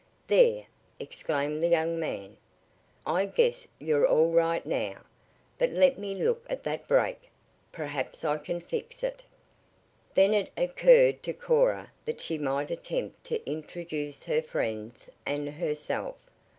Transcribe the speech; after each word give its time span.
"There!" 0.25 0.63
exclaimed 0.99 1.61
the 1.61 1.67
young 1.67 1.99
man. 1.99 2.37
"I 3.05 3.27
guess 3.27 3.67
you're 3.77 4.07
all 4.07 4.31
right 4.31 4.65
now. 4.65 5.01
But 5.59 5.69
let 5.69 5.99
me 5.99 6.15
look 6.15 6.43
at 6.49 6.63
that 6.63 6.87
brake. 6.87 7.29
Perhaps 7.71 8.25
I 8.25 8.39
can 8.39 8.61
fix 8.61 9.03
it." 9.03 9.21
Then 10.15 10.33
it 10.33 10.49
occurred 10.57 11.21
to 11.21 11.33
Cora 11.33 11.91
that 12.05 12.19
she 12.19 12.39
might 12.39 12.71
attempt 12.71 13.23
to 13.25 13.47
introduce 13.47 14.23
her 14.23 14.41
friends 14.41 15.07
and 15.23 15.47
herself. 15.47 16.15